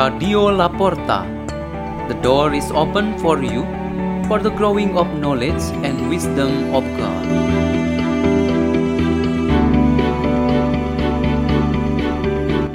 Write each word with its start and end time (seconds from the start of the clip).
Radio 0.00 0.48
Laporta. 0.48 1.28
The 2.08 2.14
door 2.22 2.54
is 2.54 2.70
open 2.70 3.18
for 3.18 3.42
you 3.44 3.64
for 4.28 4.38
the 4.40 4.48
growing 4.48 4.96
of 4.96 5.06
knowledge 5.20 5.60
and 5.84 6.08
wisdom 6.08 6.72
of 6.72 6.84
God. 6.96 7.26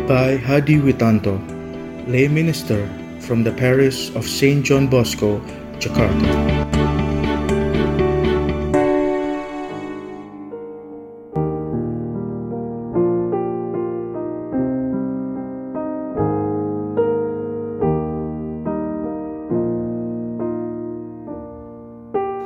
By 0.07 0.37
Hadi 0.37 0.77
Witanto, 0.77 1.41
lay 2.05 2.27
minister 2.27 2.85
from 3.19 3.43
the 3.43 3.51
parish 3.51 4.13
of 4.13 4.27
St. 4.27 4.63
John 4.63 4.85
Bosco, 4.85 5.41
Jakarta. 5.81 6.64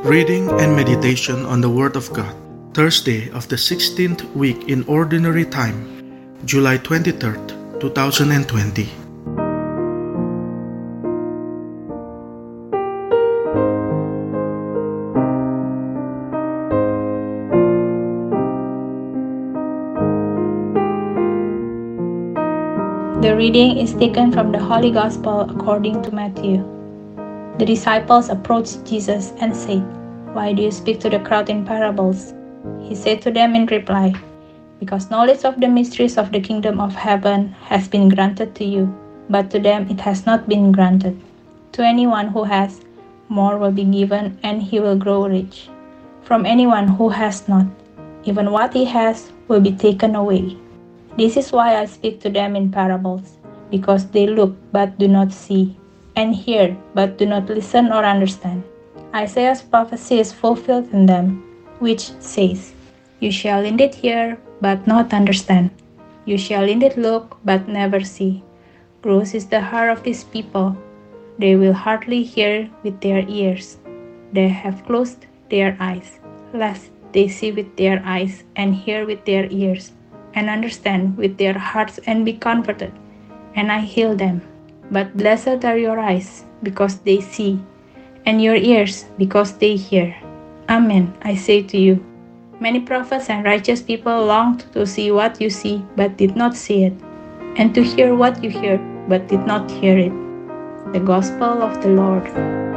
Reading 0.03 0.47
and 0.61 0.73
meditation 0.73 1.45
on 1.45 1.59
the 1.59 1.69
Word 1.69 1.97
of 1.97 2.07
God. 2.13 2.33
Thursday 2.73 3.29
of 3.31 3.49
the 3.49 3.57
16th 3.57 4.23
week 4.33 4.69
in 4.69 4.87
Ordinary 4.87 5.43
Time, 5.43 5.75
July 6.45 6.77
23rd, 6.77 7.81
2020. 7.81 8.87
The 23.19 23.35
reading 23.35 23.77
is 23.77 23.93
taken 23.95 24.31
from 24.31 24.53
the 24.53 24.63
Holy 24.63 24.91
Gospel 24.91 25.41
according 25.41 26.01
to 26.03 26.11
Matthew. 26.15 26.78
The 27.59 27.65
disciples 27.65 28.29
approached 28.29 28.85
Jesus 28.85 29.33
and 29.41 29.53
said, 29.53 29.83
Why 30.31 30.53
do 30.53 30.61
you 30.61 30.71
speak 30.71 31.01
to 31.01 31.09
the 31.09 31.19
crowd 31.19 31.49
in 31.49 31.65
parables? 31.65 32.33
He 32.79 32.95
said 32.95 33.21
to 33.23 33.31
them 33.31 33.53
in 33.53 33.65
reply, 33.65 34.13
Because 34.79 35.11
knowledge 35.11 35.43
of 35.43 35.59
the 35.59 35.67
mysteries 35.67 36.17
of 36.17 36.31
the 36.31 36.39
kingdom 36.39 36.79
of 36.79 36.95
heaven 36.95 37.49
has 37.67 37.89
been 37.89 38.07
granted 38.07 38.55
to 38.55 38.63
you, 38.63 38.87
but 39.29 39.51
to 39.51 39.59
them 39.59 39.89
it 39.89 39.99
has 39.99 40.25
not 40.25 40.47
been 40.47 40.71
granted. 40.71 41.19
To 41.73 41.85
anyone 41.85 42.29
who 42.29 42.45
has, 42.45 42.79
more 43.27 43.57
will 43.57 43.75
be 43.75 43.83
given, 43.83 44.39
and 44.41 44.63
he 44.63 44.79
will 44.79 44.95
grow 44.95 45.27
rich. 45.27 45.67
From 46.23 46.45
anyone 46.45 46.87
who 46.87 47.09
has 47.09 47.45
not, 47.49 47.67
even 48.23 48.51
what 48.51 48.73
he 48.73 48.85
has 48.85 49.33
will 49.49 49.59
be 49.59 49.73
taken 49.73 50.15
away. 50.15 50.55
This 51.17 51.35
is 51.35 51.51
why 51.51 51.75
I 51.75 51.87
speak 51.87 52.21
to 52.21 52.29
them 52.29 52.55
in 52.55 52.71
parables, 52.71 53.35
because 53.69 54.07
they 54.07 54.27
look 54.27 54.55
but 54.71 54.97
do 54.97 55.09
not 55.09 55.33
see, 55.33 55.75
and 56.19 56.35
hear 56.35 56.75
but 56.93 57.17
do 57.17 57.25
not 57.25 57.47
listen 57.47 57.91
or 57.91 58.03
understand. 58.03 58.63
Isaiah's 59.15 59.61
prophecy 59.61 60.19
is 60.19 60.33
fulfilled 60.33 60.91
in 60.91 61.05
them, 61.05 61.41
which 61.79 62.11
says, 62.19 62.73
You 63.19 63.31
shall 63.31 63.63
indeed 63.63 63.95
hear 63.95 64.37
but 64.61 64.85
not 64.85 65.13
understand. 65.13 65.71
You 66.25 66.37
shall 66.37 66.67
indeed 66.67 66.97
look 66.97 67.37
but 67.45 67.67
never 67.67 68.01
see. 68.01 68.43
Gross 69.01 69.33
is 69.33 69.47
the 69.47 69.61
heart 69.61 69.89
of 69.89 70.03
these 70.03 70.25
people. 70.25 70.75
They 71.39 71.55
will 71.55 71.73
hardly 71.73 72.21
hear 72.23 72.69
with 72.83 72.99
their 72.99 73.23
ears. 73.27 73.77
They 74.33 74.49
have 74.49 74.85
closed 74.85 75.25
their 75.49 75.77
eyes, 75.79 76.19
lest 76.53 76.91
they 77.13 77.29
see 77.29 77.51
with 77.51 77.77
their 77.77 78.03
eyes 78.05 78.43
and 78.55 78.75
hear 78.75 79.05
with 79.05 79.23
their 79.25 79.47
ears 79.49 79.93
and 80.35 80.49
understand 80.49 81.17
with 81.17 81.37
their 81.37 81.57
hearts 81.57 81.99
and 82.05 82.25
be 82.25 82.33
converted, 82.33 82.91
and 83.55 83.71
I 83.71 83.79
heal 83.79 84.15
them. 84.15 84.41
But 84.91 85.15
blessed 85.15 85.65
are 85.65 85.77
your 85.77 85.99
eyes, 85.99 86.45
because 86.63 86.97
they 87.01 87.21
see, 87.21 87.61
and 88.25 88.41
your 88.41 88.55
ears, 88.55 89.05
because 89.17 89.53
they 89.57 89.75
hear. 89.75 90.15
Amen, 90.67 91.13
I 91.21 91.35
say 91.35 91.61
to 91.63 91.77
you. 91.77 92.03
Many 92.59 92.81
prophets 92.81 93.29
and 93.29 93.45
righteous 93.45 93.81
people 93.81 94.25
longed 94.25 94.65
to 94.73 94.85
see 94.85 95.11
what 95.11 95.39
you 95.39 95.49
see, 95.49 95.85
but 95.95 96.17
did 96.17 96.35
not 96.35 96.55
see 96.55 96.83
it, 96.85 96.93
and 97.55 97.73
to 97.75 97.83
hear 97.83 98.15
what 98.15 98.43
you 98.43 98.49
hear, 98.49 98.77
but 99.07 99.27
did 99.27 99.45
not 99.45 99.69
hear 99.69 99.97
it. 99.97 100.13
The 100.93 100.99
Gospel 100.99 101.61
of 101.61 101.81
the 101.81 101.89
Lord. 101.89 102.68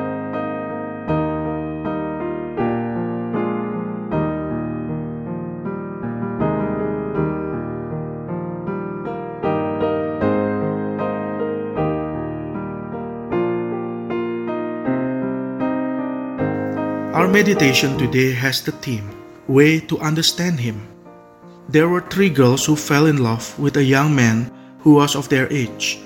Our 17.12 17.28
meditation 17.28 18.00
today 18.00 18.32
has 18.32 18.64
the 18.64 18.72
theme 18.72 19.04
Way 19.44 19.84
to 19.92 20.00
Understand 20.00 20.56
Him. 20.56 20.80
There 21.68 21.92
were 21.92 22.00
three 22.00 22.32
girls 22.32 22.64
who 22.64 22.72
fell 22.72 23.04
in 23.04 23.20
love 23.20 23.52
with 23.60 23.76
a 23.76 23.84
young 23.84 24.16
man 24.16 24.48
who 24.80 24.96
was 24.96 25.12
of 25.12 25.28
their 25.28 25.44
age. 25.52 26.00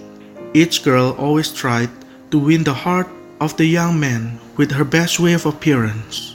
Each 0.51 0.83
girl 0.83 1.15
always 1.15 1.55
tried 1.55 1.95
to 2.35 2.43
win 2.43 2.67
the 2.67 2.75
heart 2.75 3.07
of 3.39 3.55
the 3.55 3.71
young 3.71 4.03
man 4.03 4.43
with 4.59 4.75
her 4.75 4.83
best 4.83 5.23
way 5.23 5.39
of 5.39 5.47
appearance. 5.47 6.35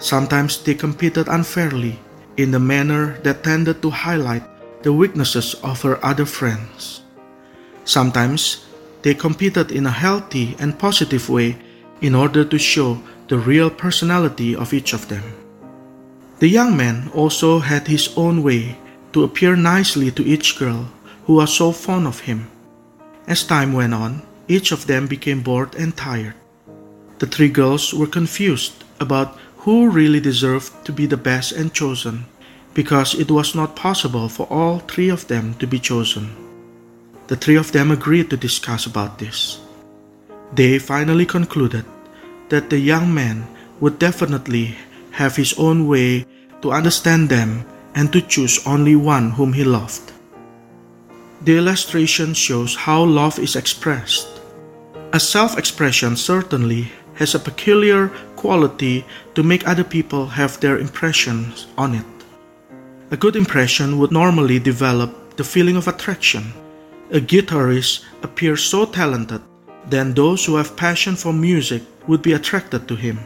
Sometimes 0.00 0.64
they 0.64 0.72
competed 0.72 1.28
unfairly 1.28 2.00
in 2.40 2.48
the 2.48 2.64
manner 2.64 3.20
that 3.28 3.44
tended 3.44 3.82
to 3.82 3.92
highlight 3.92 4.48
the 4.80 4.92
weaknesses 4.96 5.52
of 5.60 5.84
her 5.84 6.00
other 6.00 6.24
friends. 6.24 7.04
Sometimes 7.84 8.64
they 9.04 9.12
competed 9.12 9.68
in 9.68 9.84
a 9.84 9.92
healthy 9.92 10.56
and 10.58 10.80
positive 10.80 11.28
way 11.28 11.60
in 12.02 12.14
order 12.14 12.44
to 12.44 12.58
show 12.58 13.00
the 13.28 13.38
real 13.38 13.70
personality 13.70 14.54
of 14.54 14.74
each 14.74 14.92
of 14.92 15.08
them. 15.08 15.22
The 16.40 16.48
young 16.48 16.76
man 16.76 17.08
also 17.14 17.60
had 17.60 17.86
his 17.86 18.12
own 18.16 18.42
way 18.42 18.76
to 19.12 19.22
appear 19.22 19.54
nicely 19.54 20.10
to 20.10 20.26
each 20.26 20.58
girl 20.58 20.90
who 21.24 21.34
was 21.34 21.54
so 21.54 21.70
fond 21.70 22.06
of 22.06 22.26
him. 22.26 22.50
As 23.28 23.46
time 23.46 23.72
went 23.72 23.94
on, 23.94 24.22
each 24.48 24.72
of 24.72 24.86
them 24.86 25.06
became 25.06 25.40
bored 25.40 25.76
and 25.76 25.96
tired. 25.96 26.34
The 27.20 27.30
three 27.30 27.48
girls 27.48 27.94
were 27.94 28.10
confused 28.10 28.82
about 28.98 29.38
who 29.58 29.88
really 29.88 30.18
deserved 30.18 30.84
to 30.84 30.92
be 30.92 31.06
the 31.06 31.16
best 31.16 31.52
and 31.52 31.72
chosen, 31.72 32.26
because 32.74 33.14
it 33.14 33.30
was 33.30 33.54
not 33.54 33.76
possible 33.76 34.28
for 34.28 34.50
all 34.50 34.80
three 34.80 35.08
of 35.08 35.28
them 35.28 35.54
to 35.62 35.66
be 35.68 35.78
chosen. 35.78 36.34
The 37.28 37.36
three 37.36 37.54
of 37.54 37.70
them 37.70 37.92
agreed 37.92 38.30
to 38.30 38.36
discuss 38.36 38.86
about 38.86 39.20
this. 39.20 39.60
They 40.52 40.80
finally 40.80 41.24
concluded 41.24 41.84
that 42.52 42.68
the 42.68 42.78
young 42.78 43.08
man 43.08 43.48
would 43.80 43.98
definitely 43.98 44.76
have 45.10 45.34
his 45.34 45.56
own 45.56 45.88
way 45.88 46.26
to 46.60 46.70
understand 46.70 47.32
them 47.32 47.64
and 47.96 48.12
to 48.12 48.20
choose 48.20 48.60
only 48.66 48.94
one 48.94 49.30
whom 49.30 49.54
he 49.54 49.64
loved. 49.64 50.12
The 51.48 51.56
illustration 51.56 52.34
shows 52.34 52.76
how 52.76 53.04
love 53.04 53.38
is 53.38 53.56
expressed. 53.56 54.28
A 55.14 55.18
self 55.18 55.56
expression 55.56 56.14
certainly 56.14 56.92
has 57.14 57.34
a 57.34 57.40
peculiar 57.40 58.08
quality 58.36 59.04
to 59.34 59.42
make 59.42 59.66
other 59.66 59.84
people 59.84 60.26
have 60.26 60.60
their 60.60 60.76
impressions 60.76 61.66
on 61.78 61.94
it. 61.94 62.12
A 63.10 63.16
good 63.16 63.34
impression 63.34 63.98
would 63.98 64.12
normally 64.12 64.58
develop 64.58 65.36
the 65.36 65.44
feeling 65.44 65.76
of 65.76 65.88
attraction. 65.88 66.52
A 67.12 67.20
guitarist 67.20 68.04
appears 68.22 68.62
so 68.62 68.84
talented, 68.84 69.40
then 69.88 70.14
those 70.14 70.44
who 70.44 70.56
have 70.56 70.76
passion 70.76 71.16
for 71.16 71.32
music 71.32 71.82
would 72.06 72.22
be 72.22 72.32
attracted 72.32 72.88
to 72.88 72.96
him. 72.96 73.18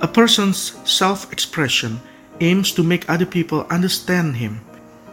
A 0.00 0.08
person's 0.08 0.76
self 0.88 1.32
expression 1.32 2.00
aims 2.40 2.72
to 2.72 2.82
make 2.82 3.08
other 3.08 3.26
people 3.26 3.66
understand 3.70 4.36
him, 4.36 4.60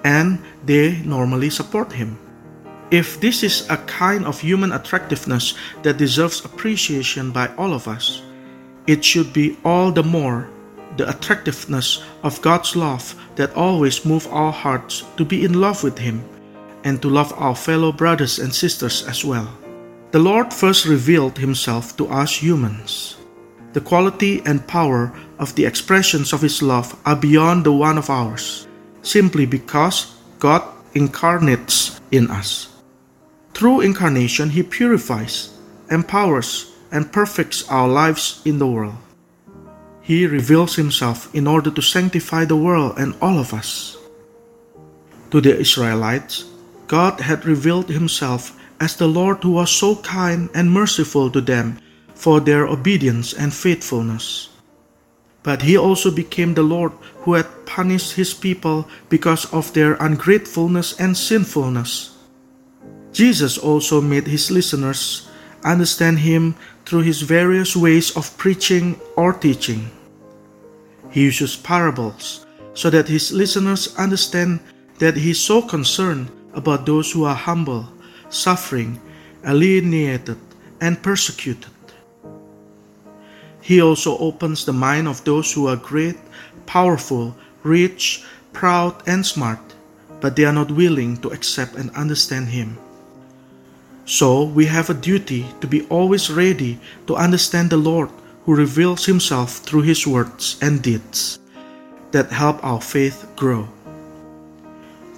and 0.04 0.40
they 0.66 1.02
normally 1.04 1.50
support 1.50 1.92
him. 1.92 2.20
If 2.92 3.20
this 3.20 3.42
is 3.42 3.66
a 3.70 3.78
kind 3.90 4.26
of 4.26 4.40
human 4.40 4.72
attractiveness 4.72 5.56
that 5.82 5.98
deserves 5.98 6.46
appreciation 6.46 7.32
by 7.32 7.50
all 7.58 7.74
of 7.74 7.88
us, 7.88 8.22
it 8.86 9.04
should 9.04 9.34
be 9.34 9.58
all 9.66 9.92
the 9.92 10.04
more 10.04 10.48
the 10.98 11.10
attractiveness 11.10 12.04
of 12.24 12.42
God's 12.42 12.76
love 12.76 13.16
that 13.36 13.54
always 13.56 14.06
moves 14.06 14.28
our 14.28 14.52
hearts 14.52 15.04
to 15.18 15.26
be 15.26 15.44
in 15.44 15.60
love 15.60 15.84
with 15.84 15.98
Him 15.98 16.24
and 16.84 17.02
to 17.02 17.10
love 17.10 17.34
our 17.36 17.56
fellow 17.56 17.92
brothers 17.92 18.40
and 18.40 18.54
sisters 18.54 19.04
as 19.08 19.26
well. 19.26 19.50
The 20.12 20.20
Lord 20.20 20.54
first 20.54 20.86
revealed 20.86 21.38
Himself 21.38 21.98
to 21.98 22.08
us 22.08 22.42
humans. 22.42 23.18
The 23.74 23.82
quality 23.82 24.42
and 24.46 24.66
power 24.66 25.12
of 25.40 25.56
the 25.56 25.66
expressions 25.66 26.32
of 26.32 26.42
His 26.42 26.62
love 26.62 26.96
are 27.06 27.16
beyond 27.16 27.66
the 27.66 27.74
one 27.74 27.98
of 27.98 28.10
ours, 28.10 28.68
simply 29.02 29.46
because 29.46 30.16
God 30.40 30.64
incarnates 30.94 32.00
in 32.12 32.32
us. 32.32 32.72
Through 33.54 33.82
incarnation, 33.82 34.50
He 34.50 34.64
purifies, 34.64 35.52
empowers, 35.92 36.72
and 36.92 37.12
perfects 37.12 37.68
our 37.68 37.88
lives 37.88 38.42
in 38.46 38.60
the 38.60 38.68
world. 38.68 38.96
He 40.02 40.28
reveals 40.28 40.76
Himself 40.76 41.34
in 41.34 41.48
order 41.48 41.72
to 41.72 41.82
sanctify 41.82 42.46
the 42.46 42.56
world 42.56 42.96
and 42.98 43.16
all 43.22 43.40
of 43.40 43.54
us. 43.54 43.98
To 45.32 45.42
the 45.42 45.58
Israelites, 45.58 46.46
God 46.88 47.20
had 47.20 47.46
revealed 47.46 47.90
Himself 47.90 48.56
as 48.80 48.96
the 48.96 49.08
Lord 49.08 49.44
who 49.44 49.52
was 49.52 49.72
so 49.72 49.96
kind 49.98 50.50
and 50.54 50.72
merciful 50.72 51.30
to 51.32 51.42
them 51.42 51.80
for 52.14 52.40
their 52.40 52.66
obedience 52.66 53.34
and 53.34 53.54
faithfulness. 53.54 54.50
But 55.44 55.62
he 55.62 55.78
also 55.78 56.10
became 56.10 56.54
the 56.54 56.64
Lord 56.64 56.92
who 57.22 57.34
had 57.34 57.66
punished 57.66 58.14
his 58.14 58.34
people 58.34 58.88
because 59.10 59.46
of 59.54 59.72
their 59.74 59.94
ungratefulness 59.96 61.00
and 61.00 61.16
sinfulness. 61.16 62.18
Jesus 63.14 63.58
also 63.58 64.02
made 64.02 64.28
his 64.28 64.50
listeners 64.50 65.30
understand 65.64 66.20
him 66.20 66.56
through 66.86 67.02
his 67.02 67.22
various 67.22 67.76
ways 67.76 68.16
of 68.18 68.36
preaching 68.38 69.00
or 69.16 69.34
teaching. 69.34 69.90
He 71.12 71.24
uses 71.24 71.56
parables 71.56 72.46
so 72.74 72.90
that 72.90 73.08
his 73.08 73.32
listeners 73.32 73.96
understand 73.98 74.60
that 75.00 75.16
he 75.16 75.32
is 75.32 75.40
so 75.40 75.62
concerned 75.62 76.30
about 76.54 76.86
those 76.86 77.12
who 77.12 77.24
are 77.24 77.36
humble, 77.36 77.88
suffering, 78.36 79.00
alienated, 79.46 80.38
and 80.82 81.02
persecuted. 81.02 81.72
He 83.62 83.82
also 83.82 84.18
opens 84.20 84.66
the 84.66 84.74
mind 84.74 85.08
of 85.08 85.24
those 85.24 85.52
who 85.52 85.68
are 85.68 85.76
great, 85.76 86.18
powerful, 86.66 87.36
rich, 87.64 88.24
proud, 88.54 88.96
and 89.08 89.26
smart, 89.26 89.60
but 90.22 90.36
they 90.36 90.46
are 90.46 90.54
not 90.54 90.70
willing 90.72 91.18
to 91.18 91.30
accept 91.30 91.76
and 91.76 91.90
understand 91.92 92.50
Him. 92.50 92.78
So 94.06 94.44
we 94.44 94.66
have 94.66 94.90
a 94.90 94.94
duty 94.94 95.48
to 95.62 95.68
be 95.68 95.88
always 95.88 96.30
ready 96.30 96.80
to 97.08 97.16
understand 97.16 97.72
the 97.72 97.78
Lord 97.78 98.10
who 98.46 98.56
reveals 98.56 99.06
Himself 99.06 99.58
through 99.66 99.82
His 99.82 100.06
words 100.06 100.58
and 100.62 100.82
deeds 100.84 101.40
that 102.12 102.32
help 102.32 102.64
our 102.64 102.82
faith 102.82 103.26
grow. 103.36 103.68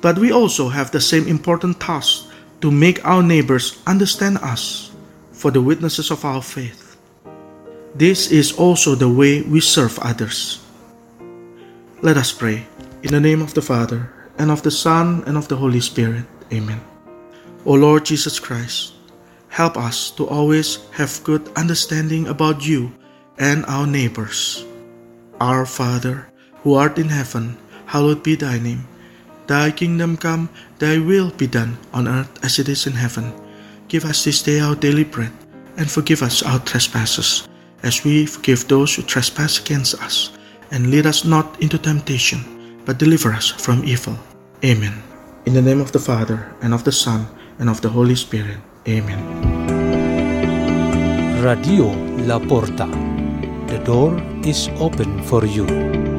But 0.02 0.18
we 0.18 0.31
also 0.31 0.69
have 0.69 0.92
the 0.92 1.02
same 1.02 1.28
important 1.28 1.81
task 1.81 2.27
to 2.62 2.71
make 2.71 3.06
our 3.06 3.21
neighbors 3.21 3.81
understand 3.86 4.38
us 4.39 4.92
for 5.31 5.51
the 5.51 5.62
witnesses 5.62 6.09
of 6.09 6.25
our 6.25 6.42
faith. 6.42 6.98
This 7.94 8.31
is 8.31 8.51
also 8.51 8.95
the 8.95 9.09
way 9.09 9.42
we 9.42 9.62
serve 9.62 9.98
others. 10.00 10.62
Let 12.01 12.18
us 12.18 12.31
pray. 12.31 12.65
In 13.04 13.12
the 13.12 13.21
name 13.21 13.42
of 13.42 13.54
the 13.54 13.62
Father, 13.62 14.09
and 14.38 14.50
of 14.50 14.62
the 14.62 14.71
Son, 14.71 15.24
and 15.25 15.38
of 15.38 15.48
the 15.48 15.56
Holy 15.56 15.81
Spirit. 15.81 16.25
Amen. 16.54 16.81
O 17.65 17.74
Lord 17.74 18.06
Jesus 18.06 18.39
Christ, 18.39 18.94
help 19.50 19.77
us 19.77 20.09
to 20.12 20.27
always 20.27 20.77
have 20.94 21.24
good 21.24 21.50
understanding 21.57 22.27
about 22.27 22.65
you 22.65 22.94
and 23.38 23.65
our 23.65 23.86
neighbors. 23.86 24.65
Our 25.42 25.65
Father, 25.65 26.30
who 26.62 26.74
art 26.74 26.98
in 26.98 27.09
heaven, 27.09 27.57
hallowed 27.86 28.24
be 28.24 28.36
thy 28.36 28.57
name. 28.57 28.88
Thy 29.48 29.72
kingdom 29.72 30.18
come, 30.18 30.50
thy 30.78 31.00
will 31.00 31.32
be 31.32 31.48
done 31.48 31.78
on 31.94 32.08
earth 32.08 32.44
as 32.44 32.60
it 32.60 32.68
is 32.68 32.86
in 32.86 32.92
heaven. 32.92 33.32
Give 33.88 34.04
us 34.04 34.26
this 34.26 34.44
day 34.44 34.60
our 34.60 34.76
daily 34.76 35.06
bread, 35.06 35.32
and 35.78 35.90
forgive 35.90 36.22
us 36.22 36.44
our 36.44 36.60
trespasses, 36.60 37.48
as 37.82 38.04
we 38.04 38.26
forgive 38.26 38.68
those 38.68 38.94
who 38.94 39.04
trespass 39.04 39.60
against 39.60 39.96
us. 40.04 40.32
And 40.72 40.92
lead 40.92 41.06
us 41.06 41.24
not 41.24 41.62
into 41.62 41.78
temptation, 41.78 42.44
but 42.84 43.00
deliver 43.00 43.32
us 43.32 43.48
from 43.48 43.86
evil. 43.86 44.20
Amen. 44.66 45.02
In 45.46 45.54
the 45.54 45.62
name 45.62 45.80
of 45.80 45.94
the 45.94 46.00
Father, 46.00 46.52
and 46.62 46.74
of 46.74 46.84
the 46.84 46.92
Son, 46.92 47.26
and 47.60 47.70
of 47.70 47.80
the 47.80 47.88
Holy 47.88 48.16
Spirit. 48.16 48.58
Amen. 48.86 49.24
Radio 51.42 51.88
La 52.28 52.38
Porta. 52.40 52.88
The 53.68 53.80
door 53.86 54.20
is 54.44 54.68
open 54.80 55.24
for 55.24 55.46
you. 55.46 56.17